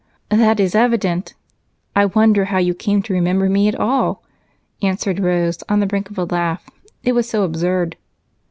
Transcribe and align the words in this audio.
"That 0.31 0.59
is 0.59 0.73
evident. 0.73 1.35
I 1.95 2.05
wonder 2.07 2.45
how 2.45 2.57
you 2.57 2.73
came 2.73 3.03
to 3.03 3.13
remember 3.13 3.47
me 3.47 3.67
at 3.67 3.79
all," 3.79 4.23
answered 4.81 5.19
Rose, 5.19 5.59
on 5.69 5.79
the 5.79 5.85
brink 5.85 6.09
of 6.09 6.17
a 6.17 6.23
laugh 6.25 6.67
it 7.03 7.11
was 7.13 7.29
so 7.29 7.43
absurd. 7.43 7.97